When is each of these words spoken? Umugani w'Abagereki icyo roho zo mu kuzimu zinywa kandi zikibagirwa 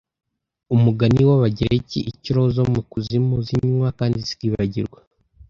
Umugani 0.75 1.21
w'Abagereki 1.29 1.99
icyo 2.11 2.31
roho 2.35 2.49
zo 2.57 2.63
mu 2.73 2.81
kuzimu 2.91 3.35
zinywa 3.47 3.87
kandi 3.99 4.17
zikibagirwa 4.27 4.99